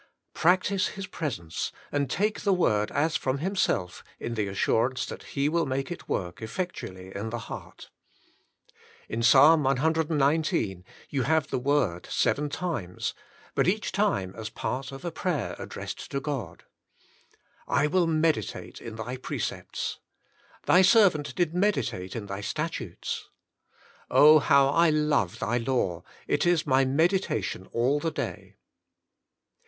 [0.33, 5.21] Practise His presence, and take the Word as from Him self in the assurance that
[5.37, 7.91] He will make it work effectually in the heart.
[9.07, 10.83] In Psalm cxix.
[11.11, 13.13] you have the word seven times,
[13.53, 16.63] but each time as part of a prayer addressed to God.
[17.67, 19.99] ^^I will meditate in Thy precepts.'^"
[20.65, 23.29] Thy servant did meditate in Thy statutes.""
[24.09, 28.55] how I love Thy law, it is my meditation all the day."